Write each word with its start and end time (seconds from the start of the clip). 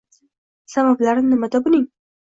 Sabablari 0.73 1.21
nimada 1.29 1.63
buning? 1.63 1.85